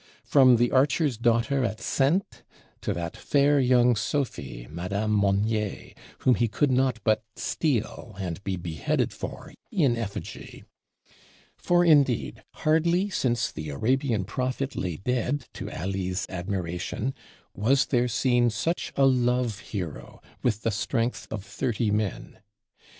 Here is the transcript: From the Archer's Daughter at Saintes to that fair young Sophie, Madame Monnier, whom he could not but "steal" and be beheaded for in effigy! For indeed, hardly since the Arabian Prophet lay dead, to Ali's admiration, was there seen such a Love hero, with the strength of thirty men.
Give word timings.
From 0.23 0.55
the 0.55 0.71
Archer's 0.71 1.15
Daughter 1.15 1.63
at 1.63 1.79
Saintes 1.79 2.41
to 2.81 2.91
that 2.91 3.15
fair 3.15 3.59
young 3.59 3.95
Sophie, 3.95 4.65
Madame 4.67 5.11
Monnier, 5.11 5.93
whom 6.21 6.33
he 6.33 6.47
could 6.47 6.71
not 6.71 6.97
but 7.03 7.21
"steal" 7.35 8.15
and 8.17 8.43
be 8.43 8.55
beheaded 8.55 9.13
for 9.13 9.53
in 9.71 9.95
effigy! 9.95 10.63
For 11.55 11.85
indeed, 11.85 12.41
hardly 12.65 13.11
since 13.11 13.51
the 13.51 13.69
Arabian 13.69 14.25
Prophet 14.25 14.75
lay 14.75 14.95
dead, 14.97 15.45
to 15.53 15.69
Ali's 15.69 16.25
admiration, 16.29 17.13
was 17.53 17.85
there 17.85 18.07
seen 18.07 18.49
such 18.49 18.91
a 18.95 19.05
Love 19.05 19.59
hero, 19.59 20.19
with 20.41 20.63
the 20.63 20.71
strength 20.71 21.27
of 21.29 21.45
thirty 21.45 21.91
men. 21.91 22.39